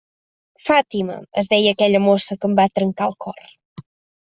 Fàtima, 0.69 1.17
es 1.43 1.51
deia 1.51 1.75
aquella 1.77 2.03
mossa 2.07 2.39
que 2.41 2.51
em 2.51 2.59
va 2.63 2.69
trencar 2.81 3.13
el 3.13 3.17
cor. 3.27 3.47